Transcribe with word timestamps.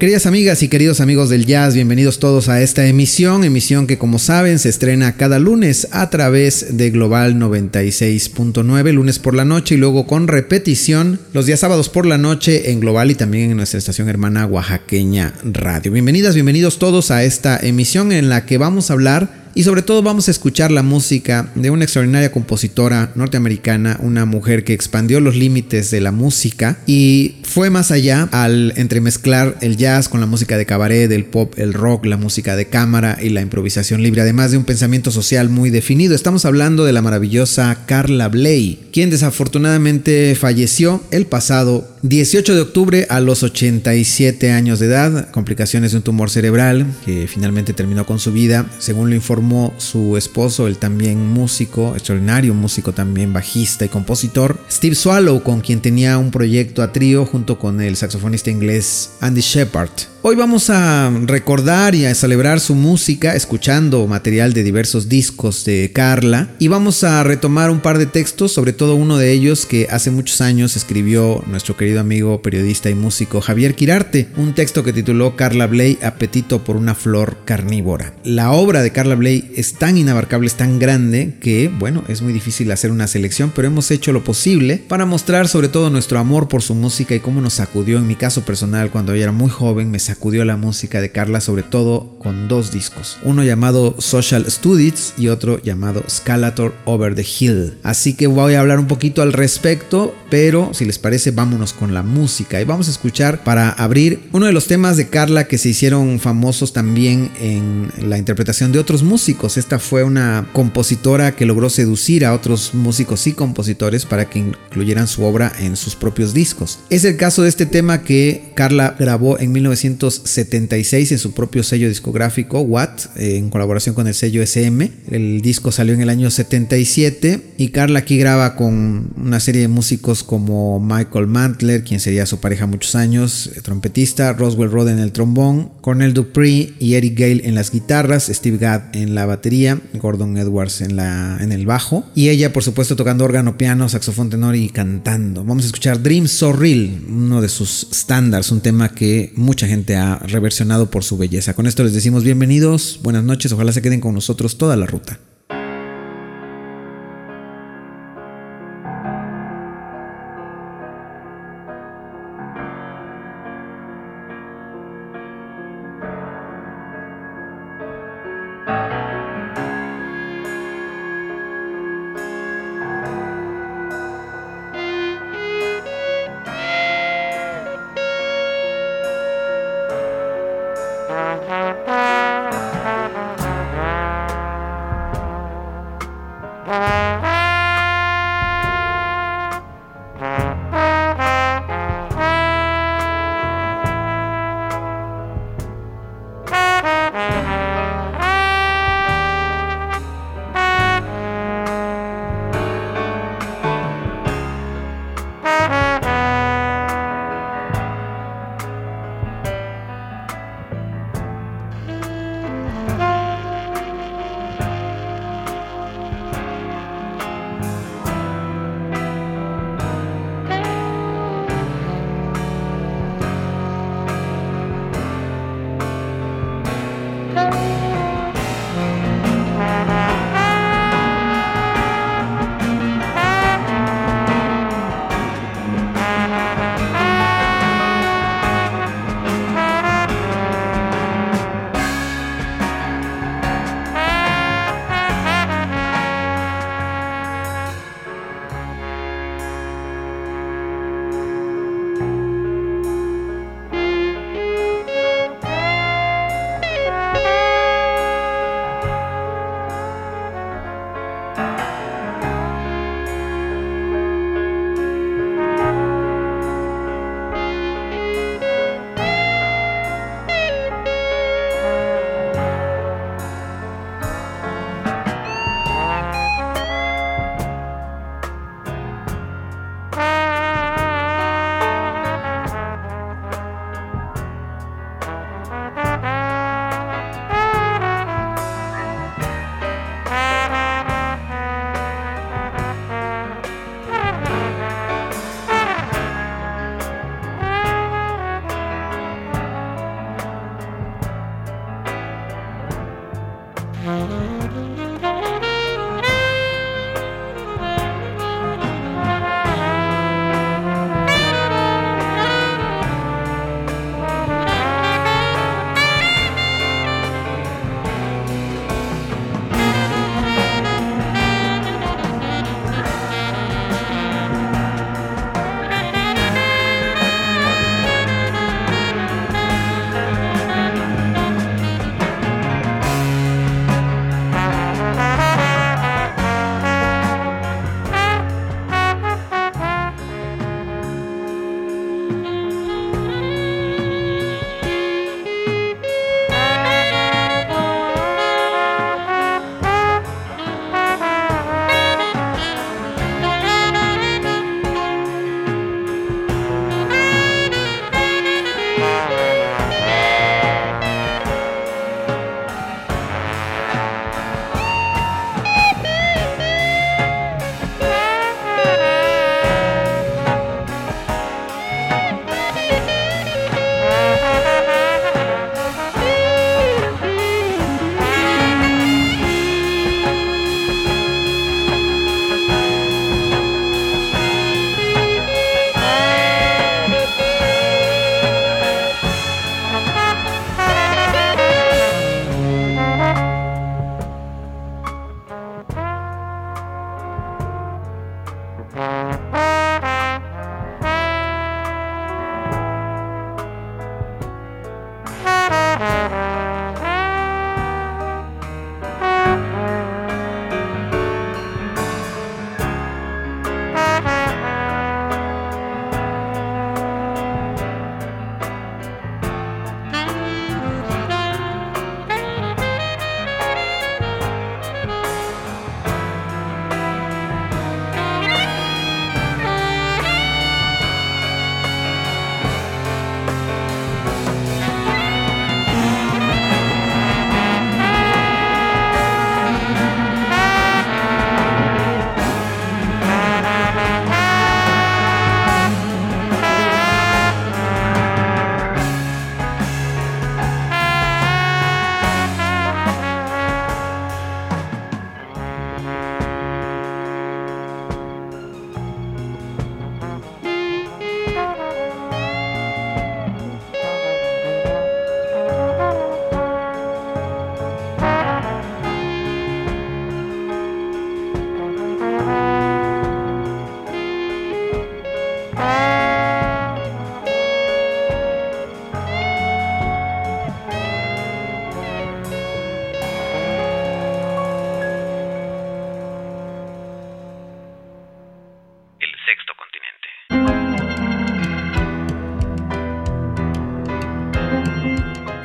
Queridas 0.00 0.24
amigas 0.24 0.62
y 0.62 0.68
queridos 0.68 1.02
amigos 1.02 1.28
del 1.28 1.44
jazz, 1.44 1.74
bienvenidos 1.74 2.20
todos 2.20 2.48
a 2.48 2.62
esta 2.62 2.86
emisión, 2.86 3.44
emisión 3.44 3.86
que 3.86 3.98
como 3.98 4.18
saben 4.18 4.58
se 4.58 4.70
estrena 4.70 5.18
cada 5.18 5.38
lunes 5.38 5.88
a 5.90 6.08
través 6.08 6.78
de 6.78 6.88
Global 6.88 7.34
96.9, 7.34 8.92
lunes 8.94 9.18
por 9.18 9.34
la 9.34 9.44
noche 9.44 9.74
y 9.74 9.78
luego 9.78 10.06
con 10.06 10.26
repetición 10.26 11.20
los 11.34 11.44
días 11.44 11.60
sábados 11.60 11.90
por 11.90 12.06
la 12.06 12.16
noche 12.16 12.70
en 12.70 12.80
Global 12.80 13.10
y 13.10 13.14
también 13.14 13.50
en 13.50 13.58
nuestra 13.58 13.76
estación 13.76 14.08
hermana 14.08 14.46
oaxaqueña 14.46 15.34
Radio. 15.44 15.92
Bienvenidas, 15.92 16.32
bienvenidos 16.32 16.78
todos 16.78 17.10
a 17.10 17.22
esta 17.22 17.58
emisión 17.58 18.10
en 18.10 18.30
la 18.30 18.46
que 18.46 18.56
vamos 18.56 18.88
a 18.88 18.94
hablar 18.94 19.39
y 19.54 19.64
sobre 19.64 19.82
todo 19.82 20.02
vamos 20.02 20.28
a 20.28 20.30
escuchar 20.30 20.70
la 20.70 20.82
música 20.82 21.50
de 21.54 21.70
una 21.70 21.84
extraordinaria 21.84 22.30
compositora 22.32 23.12
norteamericana, 23.14 23.98
una 24.00 24.24
mujer 24.24 24.64
que 24.64 24.72
expandió 24.72 25.20
los 25.20 25.36
límites 25.36 25.90
de 25.90 26.00
la 26.00 26.12
música 26.12 26.78
y 26.86 27.36
fue 27.42 27.70
más 27.70 27.90
allá 27.90 28.28
al 28.30 28.72
entremezclar 28.76 29.56
el 29.60 29.76
jazz 29.76 30.08
con 30.08 30.20
la 30.20 30.26
música 30.26 30.56
de 30.56 30.66
cabaret, 30.66 31.10
el 31.10 31.24
pop, 31.24 31.54
el 31.56 31.74
rock, 31.74 32.06
la 32.06 32.16
música 32.16 32.54
de 32.54 32.66
cámara 32.66 33.18
y 33.20 33.30
la 33.30 33.40
improvisación 33.40 34.02
libre, 34.02 34.20
además 34.20 34.52
de 34.52 34.58
un 34.58 34.64
pensamiento 34.64 35.10
social 35.10 35.48
muy 35.48 35.70
definido. 35.70 36.14
Estamos 36.14 36.44
hablando 36.44 36.84
de 36.84 36.92
la 36.92 37.02
maravillosa 37.02 37.84
Carla 37.86 38.28
Bley, 38.28 38.78
quien 38.92 39.10
desafortunadamente 39.10 40.34
falleció 40.36 41.02
el 41.10 41.26
pasado 41.26 41.88
18 42.02 42.54
de 42.54 42.60
octubre 42.60 43.06
a 43.10 43.20
los 43.20 43.42
87 43.42 44.52
años 44.52 44.78
de 44.78 44.86
edad, 44.86 45.30
complicaciones 45.30 45.90
de 45.90 45.98
un 45.98 46.02
tumor 46.02 46.30
cerebral 46.30 46.86
que 47.04 47.26
finalmente 47.28 47.74
terminó 47.74 48.06
con 48.06 48.18
su 48.18 48.32
vida, 48.32 48.70
según 48.78 49.10
lo 49.10 49.16
informó 49.16 49.39
su 49.78 50.16
esposo, 50.16 50.66
el 50.66 50.76
también 50.76 51.26
músico, 51.26 51.94
extraordinario 51.94 52.54
músico 52.54 52.92
también 52.92 53.32
bajista 53.32 53.84
y 53.84 53.88
compositor, 53.88 54.58
Steve 54.70 54.94
Swallow, 54.94 55.42
con 55.42 55.60
quien 55.60 55.80
tenía 55.80 56.18
un 56.18 56.30
proyecto 56.30 56.82
a 56.82 56.92
trío 56.92 57.24
junto 57.24 57.58
con 57.58 57.80
el 57.80 57.96
saxofonista 57.96 58.50
inglés 58.50 59.10
Andy 59.20 59.40
Shepard. 59.40 59.90
Hoy 60.22 60.36
vamos 60.36 60.68
a 60.68 61.10
recordar 61.24 61.94
y 61.94 62.04
a 62.04 62.14
celebrar 62.14 62.60
su 62.60 62.74
música 62.74 63.34
escuchando 63.34 64.06
material 64.06 64.52
de 64.52 64.62
diversos 64.62 65.08
discos 65.08 65.64
de 65.64 65.92
Carla 65.94 66.50
y 66.58 66.68
vamos 66.68 67.04
a 67.04 67.22
retomar 67.22 67.70
un 67.70 67.80
par 67.80 67.96
de 67.96 68.04
textos, 68.04 68.52
sobre 68.52 68.74
todo 68.74 68.96
uno 68.96 69.16
de 69.16 69.32
ellos 69.32 69.64
que 69.64 69.88
hace 69.90 70.10
muchos 70.10 70.42
años 70.42 70.76
escribió 70.76 71.42
nuestro 71.46 71.74
querido 71.74 72.00
amigo 72.00 72.42
periodista 72.42 72.90
y 72.90 72.94
músico 72.94 73.40
Javier 73.40 73.74
Quirarte, 73.74 74.28
un 74.36 74.54
texto 74.54 74.84
que 74.84 74.92
tituló 74.92 75.36
Carla 75.36 75.66
Bley 75.66 75.98
Apetito 76.02 76.64
por 76.64 76.76
una 76.76 76.94
flor 76.94 77.38
carnívora. 77.46 78.12
La 78.22 78.52
obra 78.52 78.82
de 78.82 78.92
Carla 78.92 79.14
Bley 79.14 79.29
es 79.34 79.74
tan 79.74 79.96
inabarcable, 79.96 80.46
es 80.46 80.54
tan 80.54 80.78
grande 80.78 81.34
que, 81.40 81.68
bueno, 81.68 82.04
es 82.08 82.22
muy 82.22 82.32
difícil 82.32 82.70
hacer 82.70 82.90
una 82.90 83.06
selección, 83.06 83.52
pero 83.54 83.68
hemos 83.68 83.90
hecho 83.90 84.12
lo 84.12 84.24
posible 84.24 84.82
para 84.88 85.06
mostrar 85.06 85.48
sobre 85.48 85.68
todo 85.68 85.90
nuestro 85.90 86.18
amor 86.18 86.48
por 86.48 86.62
su 86.62 86.74
música 86.74 87.14
y 87.14 87.20
cómo 87.20 87.40
nos 87.40 87.54
sacudió 87.54 87.98
en 87.98 88.06
mi 88.06 88.16
caso 88.16 88.42
personal 88.42 88.90
cuando 88.90 89.14
yo 89.14 89.22
era 89.22 89.32
muy 89.32 89.50
joven, 89.50 89.90
me 89.90 89.98
sacudió 89.98 90.44
la 90.44 90.56
música 90.56 91.00
de 91.00 91.12
Carla, 91.12 91.40
sobre 91.40 91.62
todo 91.62 92.18
con 92.18 92.48
dos 92.48 92.72
discos. 92.72 93.18
Uno 93.22 93.44
llamado 93.44 93.94
Social 93.98 94.44
Studies 94.50 95.14
y 95.16 95.28
otro 95.28 95.62
llamado 95.62 96.02
Scalator 96.08 96.74
Over 96.84 97.14
the 97.14 97.26
Hill. 97.38 97.74
Así 97.82 98.14
que 98.14 98.26
voy 98.26 98.54
a 98.54 98.60
hablar 98.60 98.78
un 98.78 98.86
poquito 98.86 99.22
al 99.22 99.32
respecto, 99.32 100.14
pero 100.30 100.74
si 100.74 100.84
les 100.84 100.98
parece, 100.98 101.30
vámonos 101.30 101.72
con 101.72 101.94
la 101.94 102.02
música. 102.02 102.60
Y 102.60 102.64
vamos 102.64 102.88
a 102.88 102.90
escuchar 102.90 103.44
para 103.44 103.70
abrir 103.70 104.20
uno 104.32 104.46
de 104.46 104.52
los 104.52 104.66
temas 104.66 104.96
de 104.96 105.08
Carla 105.08 105.44
que 105.44 105.58
se 105.58 105.68
hicieron 105.68 106.18
famosos 106.18 106.72
también 106.72 107.30
en 107.40 107.90
la 108.08 108.18
interpretación 108.18 108.72
de 108.72 108.78
otros 108.78 109.02
músicos. 109.02 109.19
Esta 109.28 109.78
fue 109.78 110.04
una 110.04 110.48
compositora 110.52 111.36
que 111.36 111.46
logró 111.46 111.68
seducir 111.68 112.24
a 112.24 112.32
otros 112.32 112.74
músicos 112.74 113.26
y 113.26 113.32
compositores 113.32 114.06
para 114.06 114.28
que 114.28 114.38
incluyeran 114.38 115.06
su 115.08 115.24
obra 115.24 115.52
en 115.58 115.76
sus 115.76 115.94
propios 115.94 116.32
discos. 116.32 116.78
Es 116.90 117.04
el 117.04 117.16
caso 117.16 117.42
de 117.42 117.48
este 117.48 117.66
tema 117.66 118.02
que 118.02 118.52
Carla 118.54 118.96
grabó 118.98 119.38
en 119.38 119.52
1970 119.52 120.60
76 120.70 121.12
en 121.12 121.18
su 121.18 121.32
propio 121.32 121.62
sello 121.62 121.88
discográfico 121.88 122.60
Watt, 122.60 123.16
en 123.16 123.50
colaboración 123.50 123.94
con 123.94 124.06
el 124.06 124.14
sello 124.14 124.42
SM. 124.42 124.90
El 125.10 125.40
disco 125.40 125.72
salió 125.72 125.94
en 125.94 126.00
el 126.00 126.08
año 126.08 126.30
77 126.30 127.54
y 127.58 127.68
Carla 127.68 128.00
aquí 128.00 128.18
graba 128.18 128.56
con 128.56 129.10
una 129.16 129.40
serie 129.40 129.62
de 129.62 129.68
músicos 129.68 130.22
como 130.22 130.80
Michael 130.80 131.26
Mantler, 131.26 131.84
quien 131.84 132.00
sería 132.00 132.26
su 132.26 132.40
pareja 132.40 132.66
muchos 132.66 132.94
años, 132.94 133.50
eh, 133.56 133.60
trompetista, 133.62 134.32
Roswell 134.32 134.70
Rod 134.70 134.88
en 134.88 134.98
el 134.98 135.12
trombón, 135.12 135.70
Cornel 135.80 136.14
Dupree 136.14 136.74
y 136.78 136.94
Eric 136.94 137.18
Gale 137.18 137.42
en 137.44 137.54
las 137.54 137.70
guitarras, 137.70 138.30
Steve 138.32 138.58
Gadd 138.58 138.94
en 138.94 139.09
la 139.14 139.26
batería, 139.26 139.80
Gordon 139.94 140.36
Edwards 140.36 140.80
en, 140.80 140.96
la, 140.96 141.38
en 141.40 141.52
el 141.52 141.66
bajo 141.66 142.04
y 142.14 142.28
ella 142.28 142.52
por 142.52 142.62
supuesto 142.62 142.96
tocando 142.96 143.24
órgano, 143.24 143.56
piano, 143.56 143.88
saxofón 143.88 144.30
tenor 144.30 144.56
y 144.56 144.68
cantando. 144.68 145.44
Vamos 145.44 145.64
a 145.64 145.66
escuchar 145.66 146.02
Dream 146.02 146.26
So 146.28 146.52
Real, 146.52 147.00
uno 147.08 147.40
de 147.40 147.48
sus 147.48 147.86
estándares, 147.90 148.50
un 148.50 148.60
tema 148.60 148.90
que 148.90 149.32
mucha 149.36 149.66
gente 149.66 149.96
ha 149.96 150.18
reversionado 150.18 150.90
por 150.90 151.04
su 151.04 151.16
belleza. 151.16 151.54
Con 151.54 151.66
esto 151.66 151.84
les 151.84 151.92
decimos 151.92 152.24
bienvenidos, 152.24 153.00
buenas 153.02 153.24
noches, 153.24 153.52
ojalá 153.52 153.72
se 153.72 153.82
queden 153.82 154.00
con 154.00 154.14
nosotros 154.14 154.58
toda 154.58 154.76
la 154.76 154.86
ruta. 154.86 155.18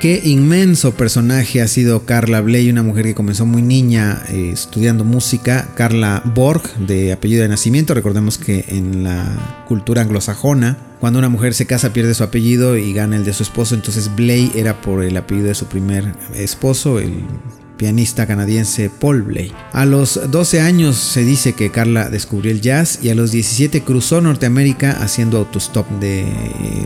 Qué 0.06 0.22
inmenso 0.24 0.94
personaje 0.94 1.64
ha 1.64 1.68
sido 1.68 2.06
Carla 2.06 2.40
Bley, 2.40 2.70
una 2.70 2.84
mujer 2.84 3.06
que 3.06 3.16
comenzó 3.16 3.48
muy 3.48 3.64
niña 3.64 4.22
eh, 4.30 4.52
estudiando 4.54 5.04
música. 5.04 5.70
Carla 5.74 6.22
Borg, 6.36 6.62
de 6.78 7.12
apellido 7.12 7.42
de 7.42 7.48
nacimiento. 7.48 7.96
Recordemos 7.96 8.38
que 8.38 8.66
en 8.68 9.04
la 9.04 9.64
cultura 9.68 10.04
anglosajona, 10.04 10.78
cuando 11.00 11.18
una 11.18 11.30
mujer 11.30 11.56
se 11.56 11.66
casa 11.66 11.92
pierde 11.92 12.14
su 12.14 12.24
apellido 12.24 12.78
y 12.78 12.94
gana 12.94 13.16
el 13.16 13.26
de 13.26 13.34
su 13.34 13.42
esposo. 13.42 13.74
Entonces 13.74 14.16
Bley 14.16 14.52
era 14.54 14.80
por 14.80 15.04
el 15.04 15.18
apellido 15.18 15.48
de 15.48 15.56
su 15.56 15.66
primer 15.66 16.14
esposo, 16.36 17.00
el 17.00 17.24
pianista 17.76 18.28
canadiense 18.28 18.92
Paul 18.92 19.24
Bley. 19.24 19.52
A 19.74 19.88
los 19.88 20.30
12 20.30 20.62
años 20.62 20.98
se 20.98 21.24
dice 21.24 21.54
que 21.54 21.72
Carla 21.72 22.12
descubrió 22.12 22.52
el 22.52 22.62
jazz 22.62 23.00
y 23.02 23.10
a 23.10 23.16
los 23.16 23.32
17 23.32 23.82
cruzó 23.82 24.22
Norteamérica 24.22 24.92
haciendo 25.02 25.40
autostop 25.40 25.90
de 26.00 26.28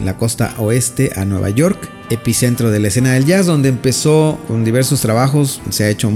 la 0.06 0.16
costa 0.16 0.56
oeste 0.58 1.12
a 1.18 1.26
Nueva 1.26 1.50
York 1.50 1.99
epicentro 2.10 2.72
de 2.72 2.80
la 2.80 2.88
escena 2.88 3.14
del 3.14 3.26
jazz, 3.26 3.46
donde 3.46 3.70
empezó 3.70 4.40
con 4.48 4.64
diversos 4.64 5.02
trabajos. 5.02 5.62
Se 5.70 5.84
ha 5.84 5.90
hecho 5.90 6.12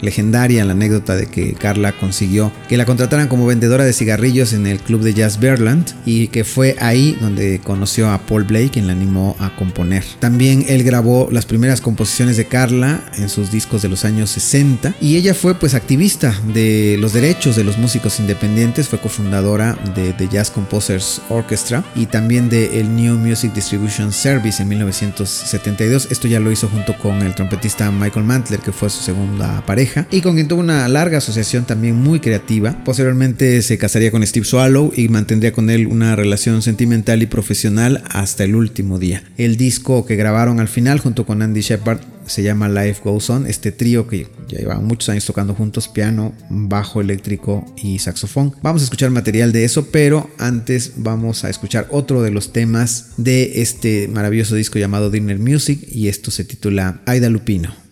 legendaria 0.00 0.64
la 0.64 0.72
anécdota 0.72 1.16
de 1.16 1.26
que 1.26 1.54
Carla 1.54 1.92
consiguió 1.92 2.52
que 2.68 2.76
la 2.76 2.86
contrataran 2.86 3.28
como 3.28 3.46
vendedora 3.46 3.84
de 3.84 3.92
cigarrillos 3.92 4.52
en 4.52 4.66
el 4.66 4.78
club 4.78 5.02
de 5.02 5.14
jazz 5.14 5.38
Berland 5.38 5.92
y 6.04 6.28
que 6.28 6.44
fue 6.44 6.76
ahí 6.80 7.16
donde 7.20 7.60
conoció 7.62 8.10
a 8.10 8.18
Paul 8.18 8.44
Blake, 8.44 8.70
quien 8.70 8.86
la 8.86 8.92
animó 8.92 9.36
a 9.38 9.54
componer. 9.56 10.04
También 10.18 10.64
él 10.68 10.82
grabó 10.82 11.28
las 11.30 11.46
primeras 11.46 11.80
composiciones 11.80 12.36
de 12.36 12.46
Carla 12.46 13.00
en 13.18 13.28
sus 13.28 13.50
discos 13.50 13.82
de 13.82 13.88
los 13.88 14.04
años 14.04 14.30
60 14.30 14.94
y 15.00 15.16
ella 15.16 15.34
fue 15.34 15.54
pues 15.54 15.74
activista 15.74 16.34
de 16.52 16.96
los 17.00 17.12
derechos 17.12 17.56
de 17.56 17.64
los 17.64 17.78
músicos 17.78 18.20
independientes, 18.20 18.88
fue 18.88 18.98
cofundadora 18.98 19.78
de 19.94 20.12
The 20.12 20.28
Jazz 20.28 20.50
Composers 20.50 21.20
Orchestra 21.28 21.84
y 21.94 22.06
también 22.06 22.48
de 22.48 22.80
el 22.80 22.94
New 22.94 23.16
Music 23.16 23.52
Distribution 23.52 24.12
Service 24.12 24.62
en 24.62 24.68
1960 24.68 25.35
72. 25.36 26.08
Esto 26.10 26.28
ya 26.28 26.40
lo 26.40 26.50
hizo 26.50 26.68
junto 26.68 26.96
con 26.98 27.22
el 27.22 27.34
trompetista 27.34 27.90
Michael 27.90 28.24
Mantler, 28.24 28.60
que 28.60 28.72
fue 28.72 28.90
su 28.90 29.02
segunda 29.02 29.64
pareja, 29.66 30.06
y 30.10 30.20
con 30.20 30.34
quien 30.34 30.48
tuvo 30.48 30.60
una 30.60 30.88
larga 30.88 31.18
asociación 31.18 31.64
también 31.64 31.96
muy 31.96 32.20
creativa. 32.20 32.82
Posteriormente 32.84 33.62
se 33.62 33.78
casaría 33.78 34.10
con 34.10 34.26
Steve 34.26 34.46
Swallow 34.46 34.92
y 34.96 35.08
mantendría 35.08 35.52
con 35.52 35.70
él 35.70 35.86
una 35.86 36.16
relación 36.16 36.62
sentimental 36.62 37.22
y 37.22 37.26
profesional 37.26 38.02
hasta 38.10 38.44
el 38.44 38.54
último 38.54 38.98
día. 38.98 39.22
El 39.36 39.56
disco 39.56 40.06
que 40.06 40.16
grabaron 40.16 40.60
al 40.60 40.68
final 40.68 41.00
junto 41.00 41.26
con 41.26 41.42
Andy 41.42 41.60
Shepard 41.60 42.00
se 42.26 42.42
llama 42.42 42.68
Life 42.68 43.02
Goes 43.04 43.30
On, 43.30 43.46
este 43.46 43.72
trío 43.72 44.06
que 44.06 44.28
ya 44.48 44.58
llevan 44.58 44.84
muchos 44.84 45.08
años 45.08 45.24
tocando 45.24 45.54
juntos, 45.54 45.88
piano, 45.88 46.34
bajo 46.50 47.00
eléctrico 47.00 47.64
y 47.76 47.98
saxofón. 47.98 48.54
Vamos 48.62 48.82
a 48.82 48.84
escuchar 48.84 49.10
material 49.10 49.52
de 49.52 49.64
eso, 49.64 49.88
pero 49.90 50.30
antes 50.38 50.94
vamos 50.96 51.44
a 51.44 51.50
escuchar 51.50 51.86
otro 51.90 52.22
de 52.22 52.30
los 52.30 52.52
temas 52.52 53.12
de 53.16 53.62
este 53.62 54.08
maravilloso 54.08 54.54
disco 54.54 54.78
llamado 54.78 55.10
Dinner 55.10 55.38
Music 55.38 55.80
y 55.90 56.08
esto 56.08 56.30
se 56.30 56.44
titula 56.44 57.00
Aida 57.06 57.30
Lupino. 57.30 57.85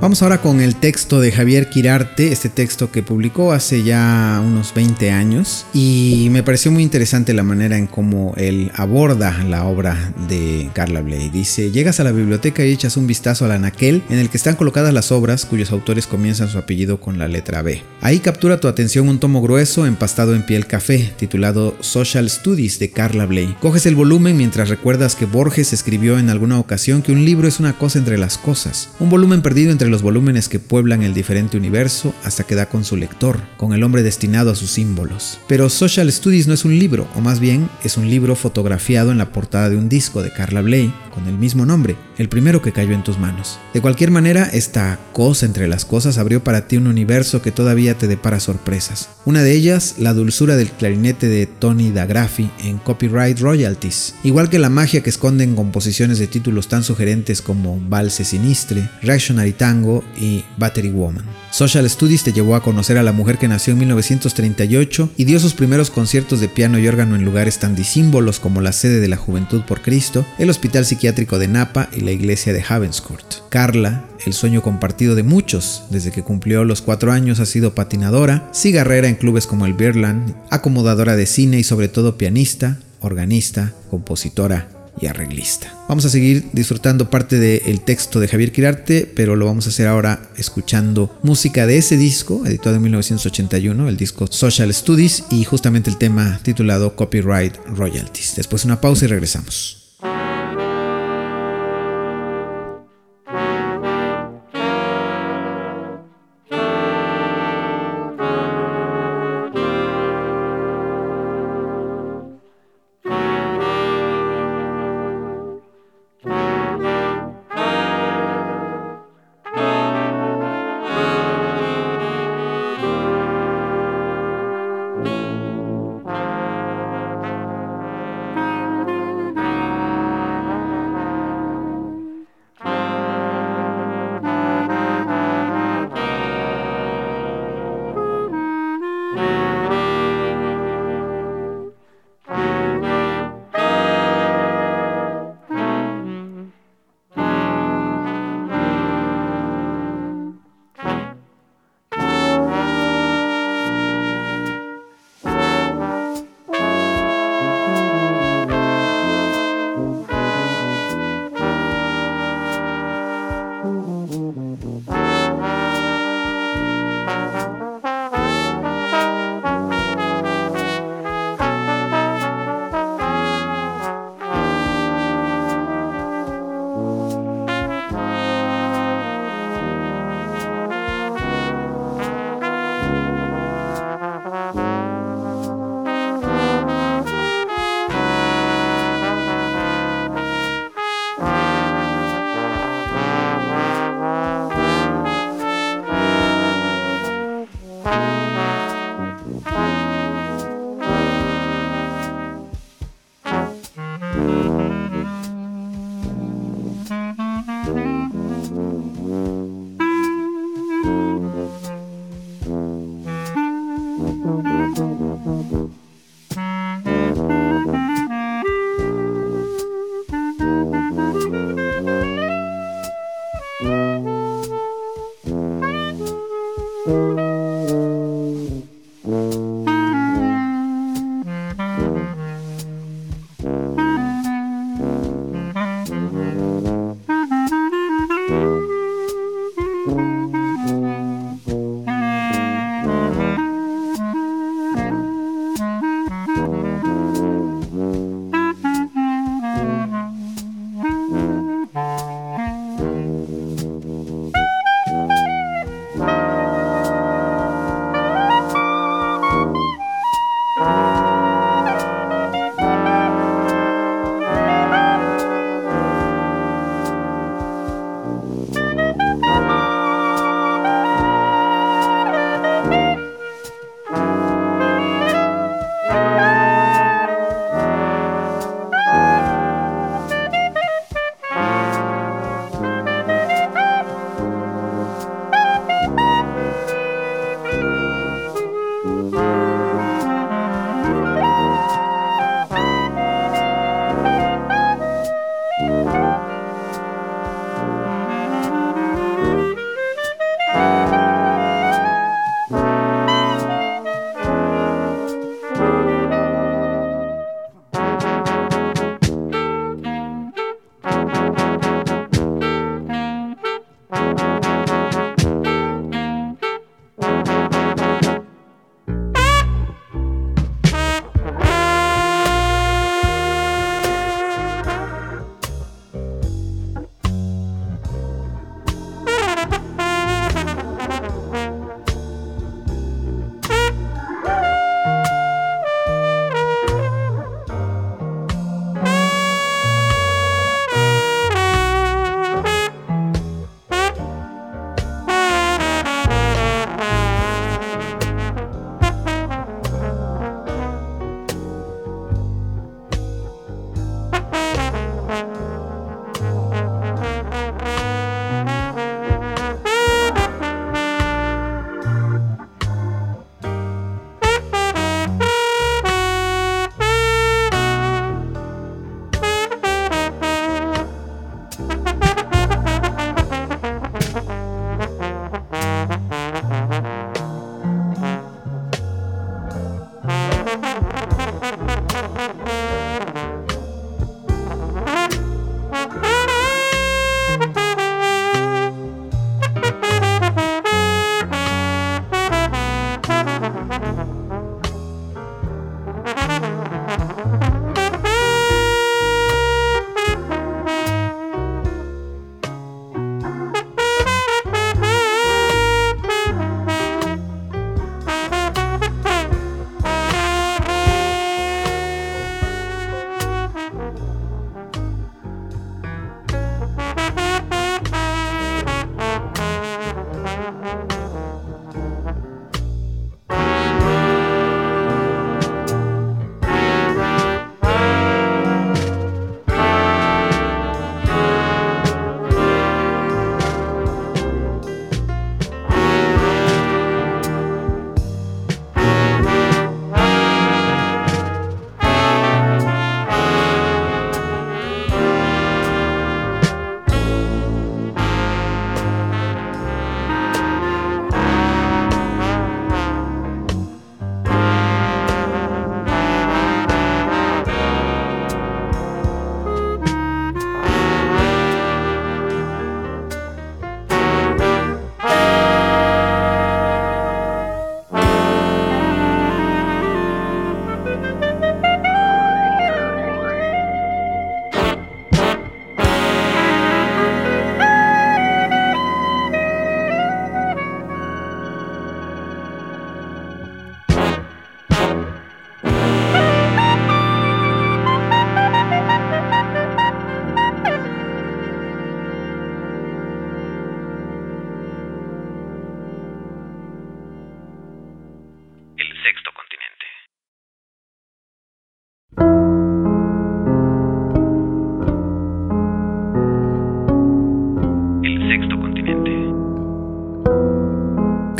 Vamos 0.00 0.22
ahora 0.22 0.40
con 0.40 0.62
el 0.62 0.76
texto 0.76 1.20
de 1.20 1.30
Javier 1.30 1.68
Quirarte, 1.68 2.32
este 2.32 2.48
texto 2.48 2.90
que 2.90 3.02
publicó 3.02 3.52
hace 3.52 3.82
ya 3.82 4.42
unos 4.42 4.72
20 4.72 5.10
años 5.10 5.66
y 5.74 6.28
me 6.30 6.42
pareció 6.42 6.72
muy 6.72 6.82
interesante 6.82 7.34
la 7.34 7.42
manera 7.42 7.76
en 7.76 7.86
cómo 7.86 8.32
él 8.38 8.72
aborda 8.76 9.44
la 9.44 9.66
obra 9.66 10.14
de 10.26 10.70
Carla 10.72 11.02
Bley. 11.02 11.28
Dice, 11.28 11.70
llegas 11.70 12.00
a 12.00 12.04
la 12.04 12.12
biblioteca 12.12 12.64
y 12.64 12.72
echas 12.72 12.96
un 12.96 13.06
vistazo 13.06 13.44
al 13.44 13.50
anaquel 13.50 14.02
en 14.08 14.18
el 14.18 14.30
que 14.30 14.38
están 14.38 14.56
colocadas 14.56 14.94
las 14.94 15.12
obras 15.12 15.44
cuyos 15.44 15.70
autores 15.70 16.06
comienzan 16.06 16.48
su 16.48 16.56
apellido 16.56 16.98
con 16.98 17.18
la 17.18 17.28
letra 17.28 17.60
B. 17.60 17.82
Ahí 18.00 18.20
captura 18.20 18.58
tu 18.58 18.68
atención 18.68 19.06
un 19.06 19.20
tomo 19.20 19.42
grueso 19.42 19.84
empastado 19.84 20.34
en 20.34 20.46
piel 20.46 20.66
café 20.66 21.12
titulado 21.18 21.76
Social 21.80 22.30
Studies 22.30 22.78
de 22.78 22.88
Carla 22.90 23.26
Bley. 23.26 23.54
Coges 23.60 23.84
el 23.84 23.96
volumen 23.96 24.38
mientras 24.38 24.70
recuerdas 24.70 25.14
que 25.14 25.26
Borges 25.26 25.74
escribió 25.74 26.18
en 26.18 26.30
alguna 26.30 26.58
ocasión 26.58 27.02
que 27.02 27.12
un 27.12 27.26
libro 27.26 27.46
es 27.46 27.60
una 27.60 27.76
cosa 27.76 27.98
entre 27.98 28.16
las 28.16 28.38
cosas, 28.38 28.88
un 28.98 29.10
volumen 29.10 29.42
perdido 29.42 29.70
entre 29.70 29.89
los 29.90 30.02
volúmenes 30.02 30.48
que 30.48 30.58
pueblan 30.58 31.02
el 31.02 31.14
diferente 31.14 31.56
universo 31.56 32.14
hasta 32.24 32.44
que 32.44 32.54
da 32.54 32.66
con 32.66 32.84
su 32.84 32.96
lector, 32.96 33.40
con 33.56 33.72
el 33.72 33.82
hombre 33.82 34.02
destinado 34.02 34.50
a 34.50 34.54
sus 34.54 34.70
símbolos. 34.70 35.38
Pero 35.48 35.68
Social 35.68 36.10
Studies 36.10 36.46
no 36.46 36.54
es 36.54 36.64
un 36.64 36.78
libro, 36.78 37.08
o 37.14 37.20
más 37.20 37.40
bien 37.40 37.68
es 37.84 37.96
un 37.96 38.08
libro 38.08 38.36
fotografiado 38.36 39.12
en 39.12 39.18
la 39.18 39.32
portada 39.32 39.68
de 39.68 39.76
un 39.76 39.88
disco 39.88 40.22
de 40.22 40.32
Carla 40.32 40.62
Bley, 40.62 40.92
con 41.12 41.26
el 41.26 41.36
mismo 41.36 41.66
nombre, 41.66 41.96
el 42.18 42.28
primero 42.28 42.62
que 42.62 42.72
cayó 42.72 42.94
en 42.94 43.04
tus 43.04 43.18
manos. 43.18 43.58
De 43.74 43.80
cualquier 43.80 44.10
manera, 44.10 44.44
esta 44.44 44.98
cosa 45.12 45.46
entre 45.46 45.68
las 45.68 45.84
cosas 45.84 46.18
abrió 46.18 46.42
para 46.42 46.68
ti 46.68 46.76
un 46.76 46.86
universo 46.86 47.42
que 47.42 47.50
todavía 47.50 47.98
te 47.98 48.06
depara 48.06 48.40
sorpresas. 48.40 49.10
Una 49.24 49.42
de 49.42 49.52
ellas, 49.52 49.96
la 49.98 50.14
dulzura 50.14 50.56
del 50.56 50.70
clarinete 50.70 51.28
de 51.28 51.46
Tony 51.46 51.90
Dagraffi 51.90 52.50
en 52.62 52.78
Copyright 52.78 53.38
Royalties, 53.40 54.14
igual 54.22 54.48
que 54.48 54.58
la 54.58 54.70
magia 54.70 55.02
que 55.02 55.10
esconden 55.10 55.56
composiciones 55.56 56.18
de 56.18 56.26
títulos 56.26 56.68
tan 56.68 56.84
sugerentes 56.84 57.42
como 57.42 57.80
Valse 57.80 58.24
Sinistre, 58.24 58.88
Reactionary 59.02 59.52
Tango, 59.52 59.79
y 60.16 60.44
Battery 60.56 60.90
Woman. 60.90 61.24
Social 61.50 61.88
Studies 61.88 62.22
te 62.22 62.32
llevó 62.32 62.54
a 62.54 62.62
conocer 62.62 62.98
a 62.98 63.02
la 63.02 63.12
mujer 63.12 63.38
que 63.38 63.48
nació 63.48 63.72
en 63.72 63.80
1938 63.80 65.10
y 65.16 65.24
dio 65.24 65.40
sus 65.40 65.54
primeros 65.54 65.90
conciertos 65.90 66.40
de 66.40 66.48
piano 66.48 66.78
y 66.78 66.86
órgano 66.86 67.16
en 67.16 67.24
lugares 67.24 67.58
tan 67.58 67.74
disímbolos 67.74 68.38
como 68.38 68.60
la 68.60 68.72
sede 68.72 69.00
de 69.00 69.08
la 69.08 69.16
Juventud 69.16 69.62
por 69.62 69.82
Cristo, 69.82 70.24
el 70.38 70.50
Hospital 70.50 70.84
Psiquiátrico 70.84 71.38
de 71.38 71.48
Napa 71.48 71.88
y 71.96 72.00
la 72.00 72.12
iglesia 72.12 72.52
de 72.52 72.64
Havenscourt. 72.66 73.48
Carla, 73.48 74.04
el 74.24 74.32
sueño 74.32 74.62
compartido 74.62 75.14
de 75.14 75.22
muchos, 75.22 75.84
desde 75.90 76.12
que 76.12 76.22
cumplió 76.22 76.64
los 76.64 76.82
cuatro 76.82 77.10
años 77.12 77.40
ha 77.40 77.46
sido 77.46 77.74
patinadora, 77.74 78.48
cigarrera 78.54 79.08
en 79.08 79.16
clubes 79.16 79.46
como 79.46 79.66
el 79.66 79.74
Birland, 79.74 80.34
acomodadora 80.50 81.16
de 81.16 81.26
cine 81.26 81.58
y 81.58 81.64
sobre 81.64 81.88
todo 81.88 82.16
pianista, 82.16 82.78
organista, 83.00 83.72
compositora 83.90 84.79
y 85.00 85.06
arreglista. 85.06 85.74
Vamos 85.88 86.04
a 86.04 86.10
seguir 86.10 86.50
disfrutando 86.52 87.10
parte 87.10 87.38
del 87.38 87.80
texto 87.80 88.20
de 88.20 88.28
Javier 88.28 88.52
Quirarte, 88.52 89.10
pero 89.14 89.36
lo 89.36 89.46
vamos 89.46 89.66
a 89.66 89.70
hacer 89.70 89.86
ahora 89.86 90.30
escuchando 90.36 91.18
música 91.22 91.66
de 91.66 91.78
ese 91.78 91.96
disco, 91.96 92.46
editado 92.46 92.76
en 92.76 92.82
1981, 92.82 93.88
el 93.88 93.96
disco 93.96 94.26
Social 94.30 94.72
Studies, 94.72 95.24
y 95.30 95.44
justamente 95.44 95.90
el 95.90 95.98
tema 95.98 96.40
titulado 96.42 96.94
Copyright 96.96 97.56
Royalties. 97.66 98.36
Después 98.36 98.64
una 98.64 98.80
pausa 98.80 99.06
y 99.06 99.08
regresamos. 99.08 99.79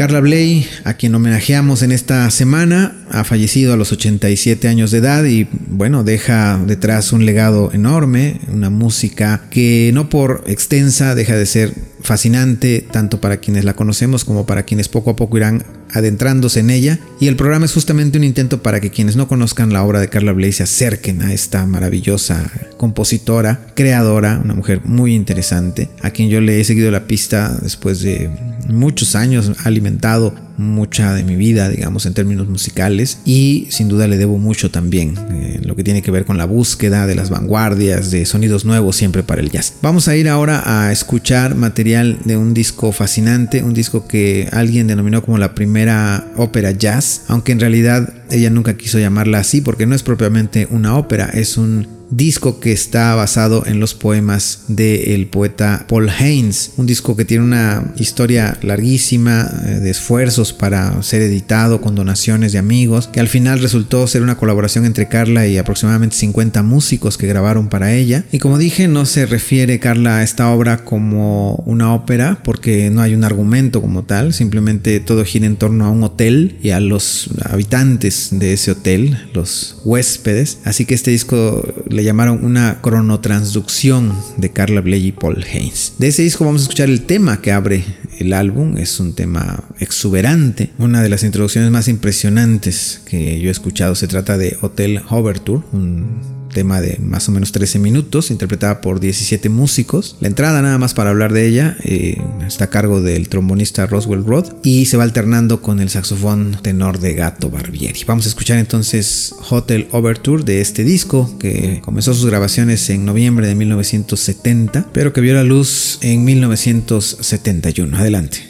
Carla 0.00 0.20
Bley, 0.20 0.66
a 0.84 0.94
quien 0.94 1.14
homenajeamos 1.14 1.82
en 1.82 1.92
esta 1.92 2.30
semana, 2.30 2.96
ha 3.10 3.22
fallecido 3.22 3.74
a 3.74 3.76
los 3.76 3.92
87 3.92 4.66
años 4.66 4.92
de 4.92 4.96
edad 4.96 5.26
y 5.26 5.46
bueno, 5.68 6.04
deja 6.04 6.58
detrás 6.66 7.12
un 7.12 7.26
legado 7.26 7.70
enorme, 7.74 8.40
una 8.50 8.70
música 8.70 9.42
que 9.50 9.90
no 9.92 10.08
por 10.08 10.42
extensa 10.46 11.14
deja 11.14 11.36
de 11.36 11.44
ser 11.44 11.74
fascinante 12.00 12.82
tanto 12.90 13.20
para 13.20 13.40
quienes 13.40 13.66
la 13.66 13.74
conocemos 13.74 14.24
como 14.24 14.46
para 14.46 14.62
quienes 14.62 14.88
poco 14.88 15.10
a 15.10 15.16
poco 15.16 15.36
irán 15.36 15.66
adentrándose 15.92 16.60
en 16.60 16.70
ella. 16.70 16.98
Y 17.20 17.26
el 17.26 17.36
programa 17.36 17.66
es 17.66 17.74
justamente 17.74 18.16
un 18.16 18.24
intento 18.24 18.62
para 18.62 18.80
que 18.80 18.90
quienes 18.90 19.16
no 19.16 19.28
conozcan 19.28 19.70
la 19.70 19.84
obra 19.84 20.00
de 20.00 20.08
Carla 20.08 20.32
Bley 20.32 20.52
se 20.52 20.62
acerquen 20.62 21.20
a 21.20 21.34
esta 21.34 21.66
maravillosa 21.66 22.50
compositora, 22.80 23.66
creadora, 23.74 24.40
una 24.42 24.54
mujer 24.54 24.80
muy 24.86 25.14
interesante, 25.14 25.90
a 26.00 26.12
quien 26.12 26.30
yo 26.30 26.40
le 26.40 26.62
he 26.62 26.64
seguido 26.64 26.90
la 26.90 27.06
pista 27.06 27.54
después 27.60 28.00
de 28.00 28.30
muchos 28.70 29.16
años, 29.16 29.52
ha 29.62 29.68
alimentado 29.68 30.34
mucha 30.56 31.12
de 31.12 31.22
mi 31.22 31.36
vida, 31.36 31.68
digamos, 31.68 32.06
en 32.06 32.14
términos 32.14 32.48
musicales 32.48 33.18
y 33.26 33.66
sin 33.68 33.88
duda 33.88 34.08
le 34.08 34.16
debo 34.16 34.38
mucho 34.38 34.70
también 34.70 35.14
eh, 35.30 35.60
lo 35.62 35.76
que 35.76 35.84
tiene 35.84 36.00
que 36.00 36.10
ver 36.10 36.24
con 36.24 36.38
la 36.38 36.46
búsqueda 36.46 37.06
de 37.06 37.14
las 37.14 37.28
vanguardias, 37.28 38.10
de 38.10 38.24
sonidos 38.24 38.64
nuevos 38.64 38.96
siempre 38.96 39.22
para 39.22 39.42
el 39.42 39.50
jazz. 39.50 39.74
Vamos 39.82 40.08
a 40.08 40.16
ir 40.16 40.26
ahora 40.26 40.62
a 40.64 40.90
escuchar 40.90 41.56
material 41.56 42.18
de 42.24 42.38
un 42.38 42.54
disco 42.54 42.92
fascinante, 42.92 43.62
un 43.62 43.74
disco 43.74 44.08
que 44.08 44.48
alguien 44.52 44.86
denominó 44.86 45.22
como 45.22 45.36
la 45.36 45.54
primera 45.54 46.32
ópera 46.34 46.70
jazz, 46.70 47.24
aunque 47.28 47.52
en 47.52 47.60
realidad 47.60 48.14
ella 48.30 48.48
nunca 48.48 48.78
quiso 48.78 48.98
llamarla 48.98 49.40
así 49.40 49.60
porque 49.60 49.84
no 49.84 49.94
es 49.94 50.02
propiamente 50.02 50.66
una 50.70 50.96
ópera, 50.96 51.28
es 51.34 51.58
un 51.58 51.99
disco 52.10 52.60
que 52.60 52.72
está 52.72 53.14
basado 53.14 53.64
en 53.66 53.80
los 53.80 53.94
poemas 53.94 54.64
del 54.68 55.26
poeta 55.26 55.86
Paul 55.88 56.10
Haynes, 56.10 56.72
un 56.76 56.86
disco 56.86 57.16
que 57.16 57.24
tiene 57.24 57.44
una 57.44 57.92
historia 57.96 58.58
larguísima 58.62 59.48
eh, 59.64 59.68
de 59.80 59.90
esfuerzos 59.90 60.52
para 60.52 61.02
ser 61.02 61.22
editado 61.22 61.80
con 61.80 61.94
donaciones 61.94 62.52
de 62.52 62.58
amigos, 62.58 63.08
que 63.08 63.20
al 63.20 63.28
final 63.28 63.60
resultó 63.60 64.06
ser 64.06 64.22
una 64.22 64.36
colaboración 64.36 64.84
entre 64.84 65.08
Carla 65.08 65.46
y 65.46 65.58
aproximadamente 65.58 66.16
50 66.16 66.62
músicos 66.62 67.16
que 67.16 67.26
grabaron 67.26 67.68
para 67.68 67.94
ella. 67.94 68.24
Y 68.32 68.38
como 68.38 68.58
dije, 68.58 68.88
no 68.88 69.06
se 69.06 69.26
refiere 69.26 69.78
Carla 69.78 70.18
a 70.18 70.22
esta 70.22 70.50
obra 70.50 70.84
como 70.84 71.62
una 71.66 71.94
ópera, 71.94 72.40
porque 72.44 72.90
no 72.90 73.02
hay 73.02 73.14
un 73.14 73.24
argumento 73.24 73.80
como 73.80 74.04
tal, 74.04 74.32
simplemente 74.32 75.00
todo 75.00 75.24
gira 75.24 75.46
en 75.46 75.56
torno 75.56 75.84
a 75.84 75.90
un 75.90 76.02
hotel 76.02 76.58
y 76.62 76.70
a 76.70 76.80
los 76.80 77.30
habitantes 77.44 78.28
de 78.32 78.54
ese 78.54 78.72
hotel, 78.72 79.30
los 79.34 79.80
huéspedes. 79.84 80.58
Así 80.64 80.84
que 80.84 80.94
este 80.94 81.10
disco 81.10 81.66
le 81.88 81.99
llamaron 82.00 82.44
una 82.44 82.80
cronotransducción 82.80 84.12
de 84.36 84.50
Carla 84.50 84.80
Bley 84.80 85.08
y 85.08 85.12
Paul 85.12 85.44
Haynes. 85.44 85.94
De 85.98 86.08
ese 86.08 86.22
disco 86.22 86.44
vamos 86.44 86.62
a 86.62 86.64
escuchar 86.64 86.88
el 86.88 87.02
tema 87.02 87.40
que 87.40 87.52
abre 87.52 87.84
el 88.18 88.32
álbum, 88.32 88.76
es 88.76 89.00
un 89.00 89.14
tema 89.14 89.64
exuberante, 89.78 90.70
una 90.78 91.02
de 91.02 91.08
las 91.08 91.24
introducciones 91.24 91.70
más 91.70 91.88
impresionantes 91.88 93.00
que 93.06 93.40
yo 93.40 93.48
he 93.48 93.52
escuchado, 93.52 93.94
se 93.94 94.08
trata 94.08 94.36
de 94.36 94.56
Hotel 94.60 95.02
Overture, 95.08 95.62
un 95.72 96.39
tema 96.50 96.80
de 96.80 96.98
más 96.98 97.28
o 97.28 97.32
menos 97.32 97.52
13 97.52 97.78
minutos, 97.78 98.30
interpretada 98.30 98.80
por 98.80 99.00
17 99.00 99.48
músicos. 99.48 100.16
La 100.20 100.28
entrada 100.28 100.62
nada 100.62 100.78
más 100.78 100.94
para 100.94 101.10
hablar 101.10 101.32
de 101.32 101.46
ella 101.46 101.76
eh, 101.84 102.22
está 102.46 102.64
a 102.64 102.70
cargo 102.70 103.00
del 103.00 103.28
trombonista 103.28 103.86
Roswell 103.86 104.24
Roth 104.24 104.52
y 104.62 104.86
se 104.86 104.96
va 104.96 105.04
alternando 105.04 105.62
con 105.62 105.80
el 105.80 105.88
saxofón 105.88 106.58
tenor 106.62 106.98
de 106.98 107.14
Gato 107.14 107.50
Barbieri. 107.50 108.00
Vamos 108.06 108.26
a 108.26 108.28
escuchar 108.28 108.58
entonces 108.58 109.34
Hotel 109.48 109.88
Overture 109.92 110.44
de 110.44 110.60
este 110.60 110.84
disco 110.84 111.38
que 111.38 111.80
comenzó 111.84 112.14
sus 112.14 112.26
grabaciones 112.26 112.88
en 112.90 113.04
noviembre 113.04 113.46
de 113.46 113.54
1970, 113.54 114.88
pero 114.92 115.12
que 115.12 115.20
vio 115.20 115.34
la 115.34 115.44
luz 115.44 115.98
en 116.02 116.24
1971. 116.24 117.96
Adelante. 117.96 118.49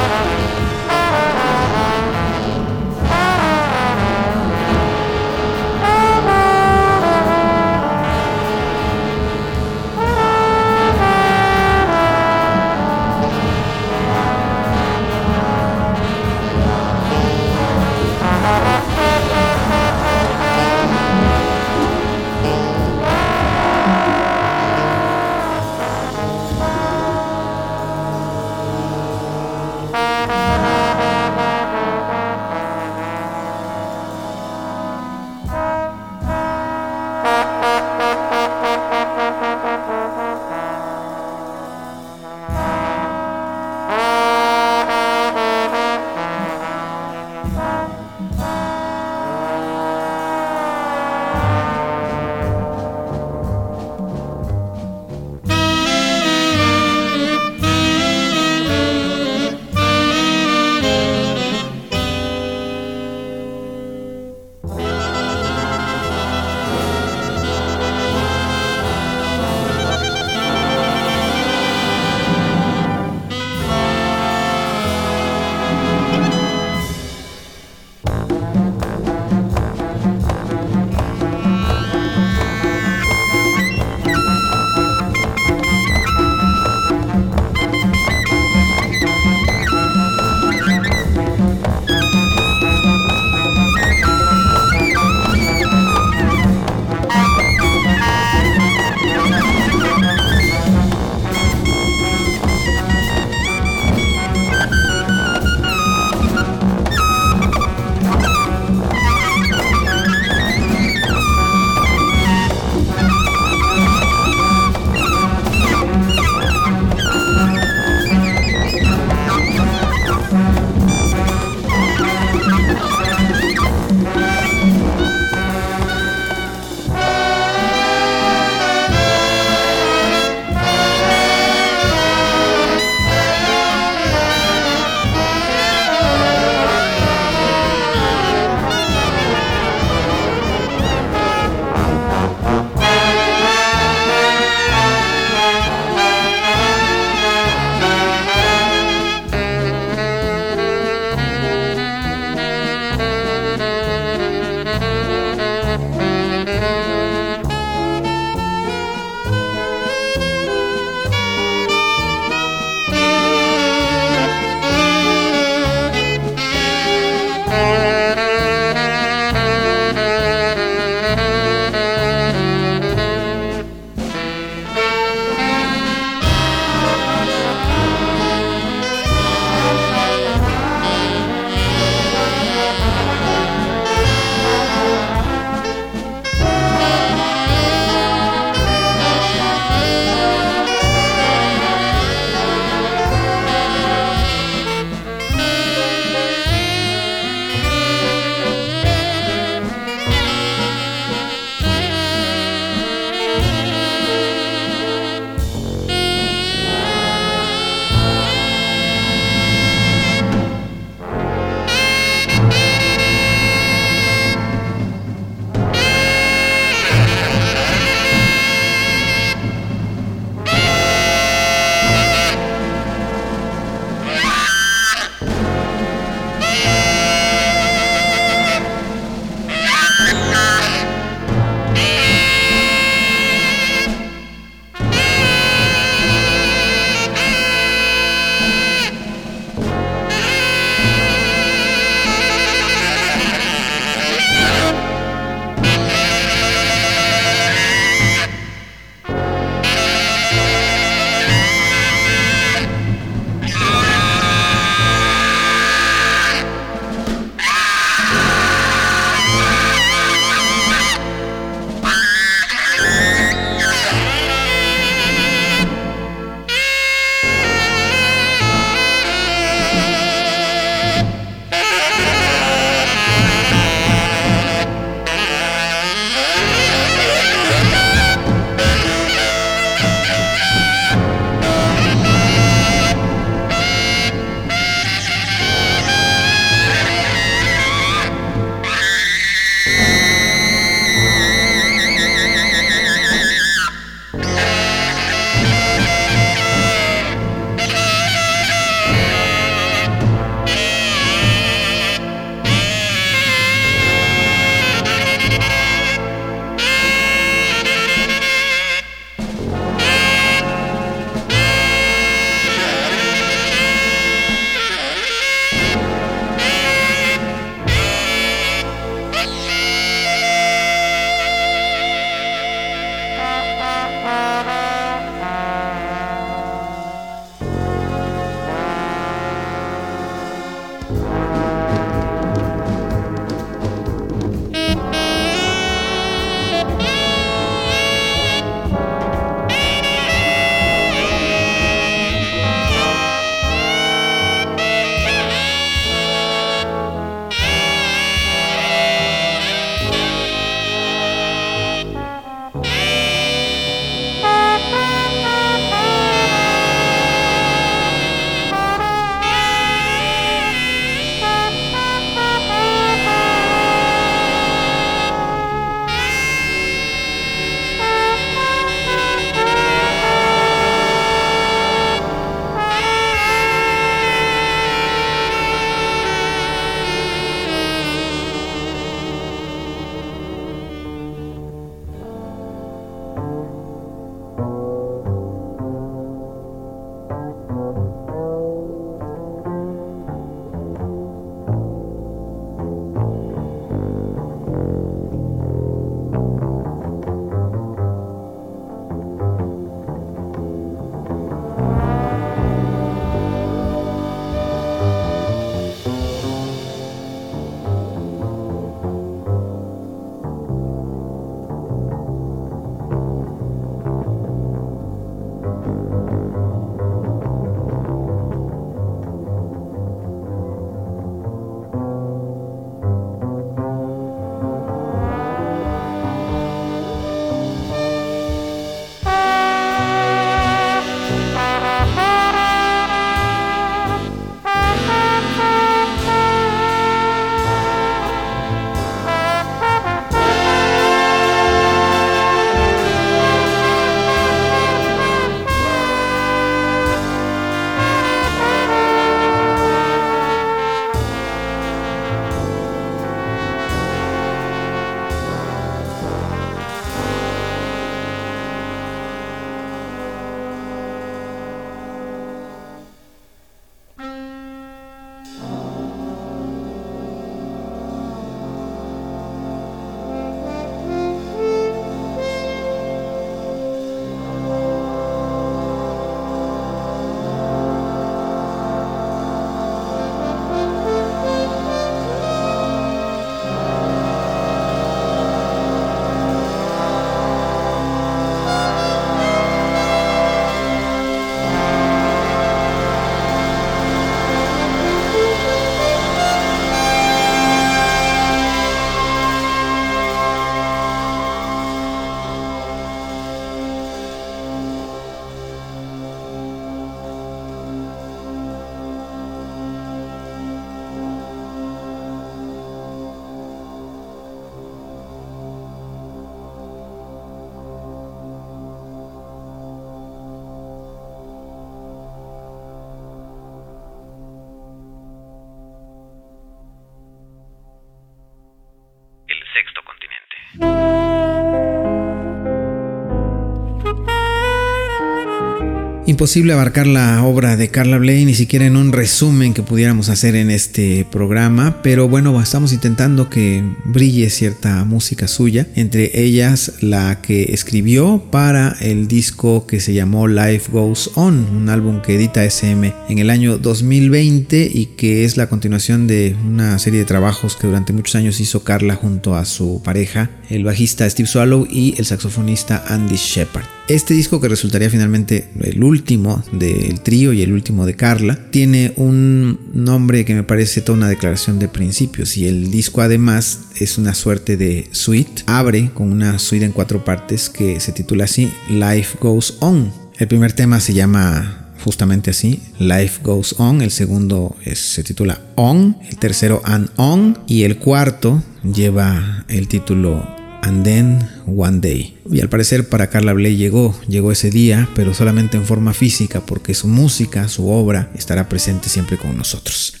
Imposible 536.21 536.53
abarcar 536.53 536.85
la 536.85 537.23
obra 537.23 537.57
de 537.57 537.69
Carla 537.69 537.97
Bley 537.97 538.25
ni 538.25 538.35
siquiera 538.35 538.67
en 538.67 538.75
un 538.75 538.91
resumen 538.91 539.55
que 539.55 539.63
pudiéramos 539.63 540.09
hacer 540.09 540.35
en 540.35 540.51
este 540.51 541.03
programa, 541.11 541.81
pero 541.81 542.07
bueno, 542.07 542.39
estamos 542.39 542.73
intentando 542.73 543.27
que 543.27 543.63
brille 543.85 544.29
cierta 544.29 544.85
música 544.85 545.27
suya, 545.27 545.65
entre 545.73 546.21
ellas 546.21 546.73
la 546.81 547.23
que 547.23 547.53
escribió 547.53 548.23
para 548.29 548.75
el 548.81 549.07
disco 549.07 549.65
que 549.65 549.79
se 549.79 549.95
llamó 549.95 550.27
Life 550.27 550.71
Goes 550.71 551.09
On, 551.15 551.43
un 551.55 551.69
álbum 551.69 552.03
que 552.03 552.17
edita 552.17 552.45
SM 552.45 552.93
en 553.09 553.17
el 553.17 553.31
año 553.31 553.57
2020 553.57 554.69
y 554.71 554.85
que 554.95 555.25
es 555.25 555.37
la 555.37 555.49
continuación 555.49 556.05
de 556.05 556.35
una 556.45 556.77
serie 556.77 556.99
de 556.99 557.05
trabajos 557.05 557.55
que 557.55 557.65
durante 557.65 557.93
muchos 557.93 558.13
años 558.13 558.39
hizo 558.39 558.63
Carla 558.63 558.93
junto 558.93 559.35
a 559.35 559.43
su 559.45 559.81
pareja, 559.83 560.29
el 560.51 560.65
bajista 560.65 561.09
Steve 561.09 561.27
Swallow 561.27 561.65
y 561.67 561.95
el 561.97 562.05
saxofonista 562.05 562.83
Andy 562.89 563.15
Shepard. 563.15 563.80
Este 563.91 564.13
disco, 564.13 564.39
que 564.39 564.47
resultaría 564.47 564.89
finalmente 564.89 565.49
el 565.59 565.83
último 565.83 566.41
del 566.53 567.01
trío 567.01 567.33
y 567.33 567.41
el 567.41 567.51
último 567.51 567.85
de 567.85 567.97
Carla, 567.97 568.39
tiene 568.49 568.93
un 568.95 569.59
nombre 569.73 570.23
que 570.23 570.33
me 570.33 570.43
parece 570.43 570.79
toda 570.79 570.97
una 570.97 571.09
declaración 571.09 571.59
de 571.59 571.67
principios 571.67 572.37
y 572.37 572.47
el 572.47 572.71
disco 572.71 573.01
además 573.01 573.63
es 573.81 573.97
una 573.97 574.13
suerte 574.13 574.55
de 574.55 574.87
suite. 574.91 575.43
Abre 575.45 575.91
con 575.93 576.09
una 576.09 576.39
suite 576.39 576.63
en 576.63 576.71
cuatro 576.71 577.03
partes 577.03 577.49
que 577.49 577.81
se 577.81 577.91
titula 577.91 578.23
así 578.23 578.49
Life 578.69 579.17
Goes 579.19 579.57
On. 579.59 579.91
El 580.17 580.29
primer 580.29 580.53
tema 580.53 580.79
se 580.79 580.93
llama 580.93 581.73
justamente 581.83 582.29
así, 582.29 582.61
Life 582.79 583.19
Goes 583.21 583.55
On, 583.57 583.81
el 583.81 583.91
segundo 583.91 584.55
se 584.73 585.03
titula 585.03 585.41
On, 585.55 585.97
el 586.09 586.15
tercero 586.15 586.61
And 586.63 586.89
On 586.95 587.39
y 587.45 587.63
el 587.63 587.77
cuarto 587.77 588.41
lleva 588.63 589.43
el 589.49 589.67
título 589.67 590.40
And 590.61 590.83
Then 590.83 591.29
One 591.47 591.79
Day. 591.79 592.17
Y 592.29 592.41
al 592.41 592.49
parecer 592.49 592.89
para 592.89 593.09
Carla 593.09 593.33
Bley 593.33 593.55
llegó, 593.55 593.99
llegó 594.07 594.31
ese 594.31 594.49
día, 594.49 594.89
pero 594.95 595.13
solamente 595.13 595.57
en 595.57 595.65
forma 595.65 595.93
física, 595.93 596.45
porque 596.45 596.73
su 596.73 596.87
música, 596.87 597.47
su 597.47 597.69
obra, 597.69 598.11
estará 598.15 598.49
presente 598.49 598.89
siempre 598.89 599.17
con 599.17 599.37
nosotros. 599.37 600.00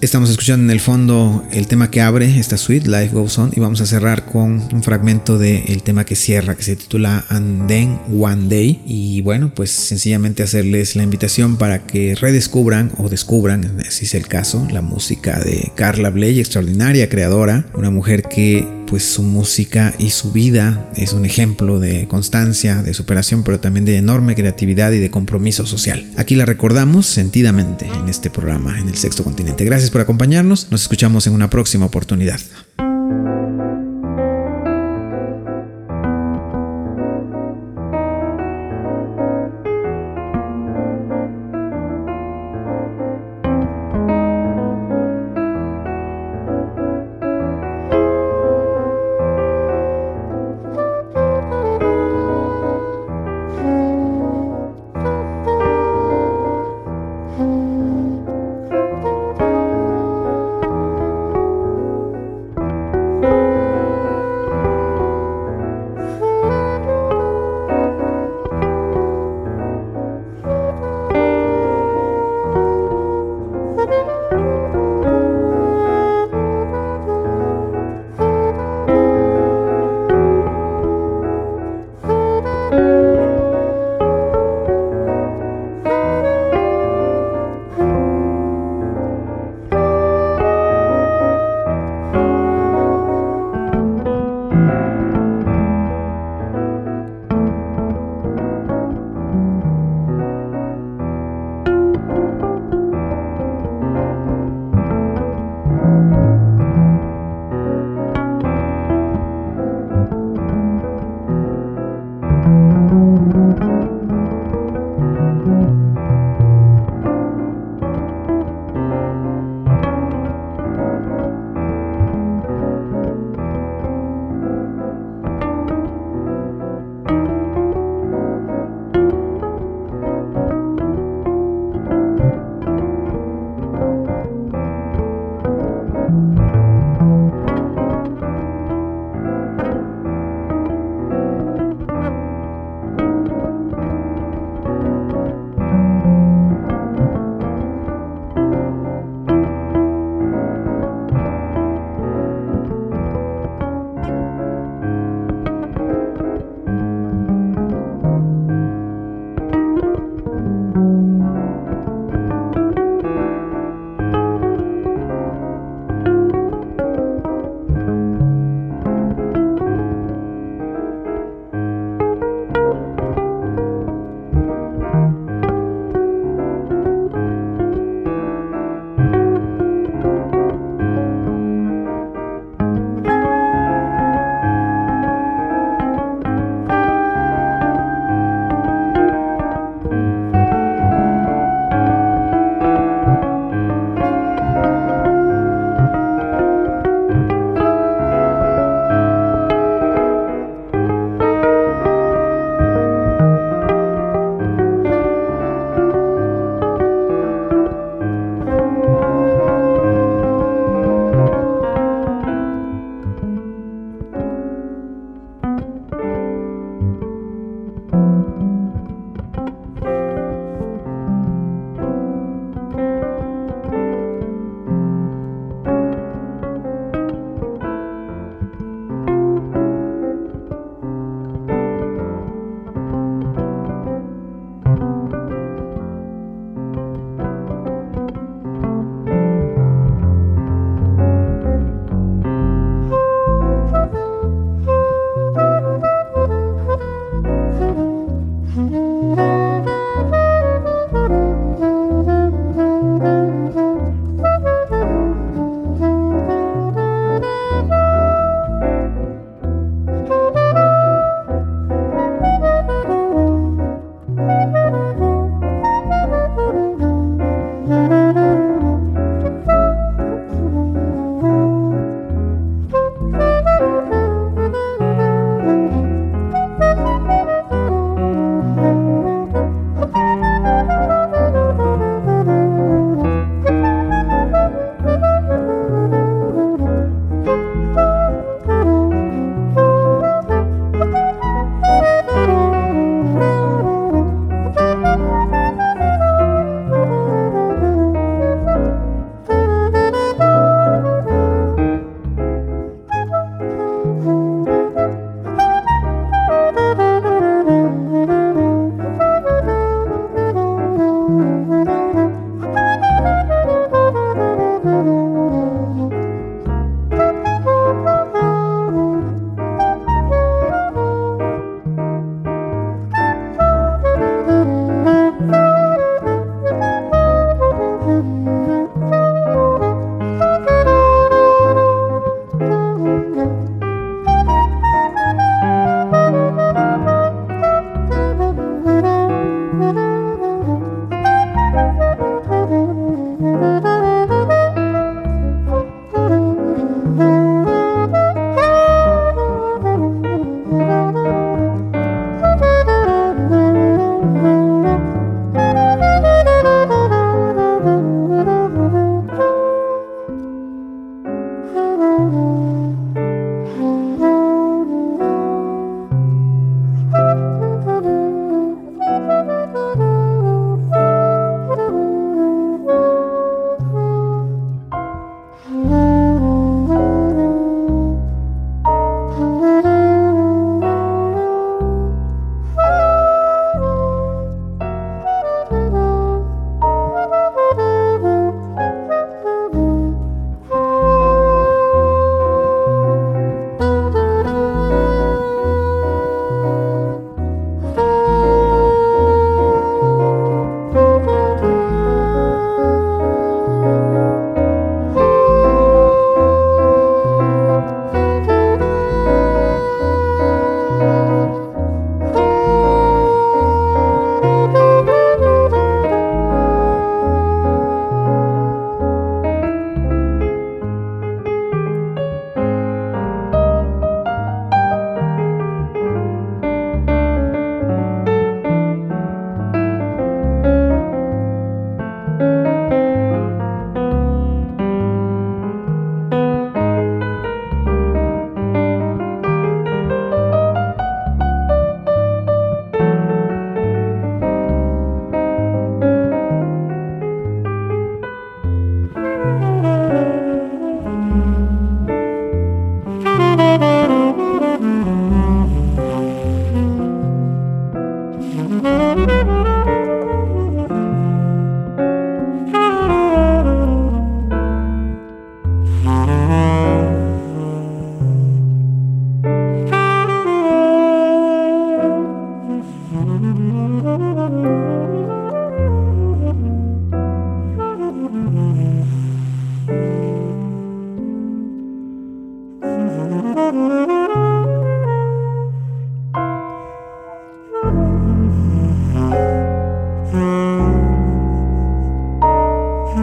Estamos 0.00 0.30
escuchando 0.30 0.62
en 0.62 0.70
el 0.70 0.78
fondo 0.78 1.44
el 1.50 1.66
tema 1.66 1.90
que 1.90 2.00
abre 2.00 2.38
esta 2.38 2.56
suite, 2.56 2.88
Life 2.88 3.12
Goes 3.12 3.36
On, 3.36 3.50
y 3.56 3.58
vamos 3.58 3.80
a 3.80 3.86
cerrar 3.86 4.26
con 4.26 4.62
un 4.72 4.82
fragmento 4.84 5.38
del 5.38 5.82
tema 5.82 6.04
que 6.04 6.14
cierra, 6.14 6.54
que 6.54 6.62
se 6.62 6.76
titula 6.76 7.24
And 7.28 7.66
Then 7.66 7.98
One 8.16 8.48
Day. 8.48 8.80
Y 8.86 9.22
bueno, 9.22 9.52
pues 9.52 9.72
sencillamente 9.72 10.44
hacerles 10.44 10.94
la 10.94 11.02
invitación 11.02 11.56
para 11.56 11.84
que 11.84 12.14
redescubran 12.14 12.92
o 12.98 13.08
descubran, 13.08 13.82
si 13.88 14.04
es 14.04 14.14
el 14.14 14.28
caso, 14.28 14.68
la 14.70 14.82
música 14.82 15.40
de 15.40 15.72
Carla 15.74 16.10
Bley, 16.10 16.38
extraordinaria 16.38 17.08
creadora, 17.08 17.66
una 17.74 17.90
mujer 17.90 18.22
que 18.22 18.77
pues 18.88 19.04
su 19.04 19.22
música 19.22 19.94
y 19.98 20.10
su 20.10 20.32
vida 20.32 20.90
es 20.96 21.12
un 21.12 21.24
ejemplo 21.24 21.78
de 21.78 22.08
constancia, 22.08 22.82
de 22.82 22.94
superación, 22.94 23.42
pero 23.42 23.60
también 23.60 23.84
de 23.84 23.96
enorme 23.96 24.34
creatividad 24.34 24.92
y 24.92 24.98
de 24.98 25.10
compromiso 25.10 25.66
social. 25.66 26.10
Aquí 26.16 26.34
la 26.34 26.46
recordamos 26.46 27.06
sentidamente 27.06 27.86
en 27.86 28.08
este 28.08 28.30
programa, 28.30 28.78
en 28.78 28.88
el 28.88 28.96
Sexto 28.96 29.24
Continente. 29.24 29.64
Gracias 29.64 29.90
por 29.90 30.00
acompañarnos, 30.00 30.68
nos 30.70 30.82
escuchamos 30.82 31.26
en 31.26 31.34
una 31.34 31.50
próxima 31.50 31.86
oportunidad. 31.86 32.40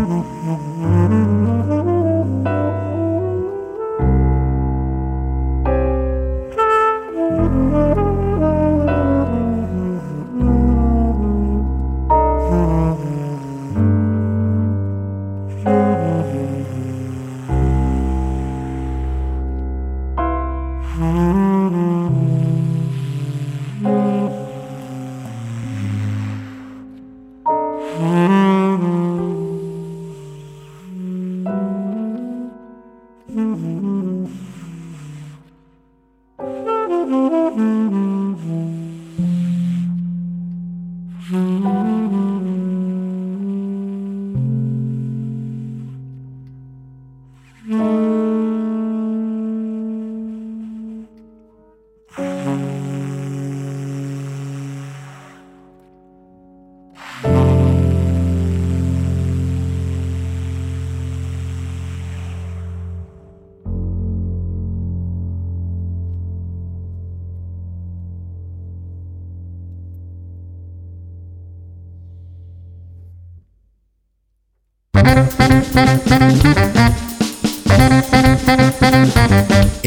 Mm-hmm. 0.06 1.45